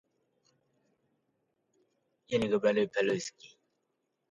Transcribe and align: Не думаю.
Не 2.29 2.47
думаю. 2.51 2.85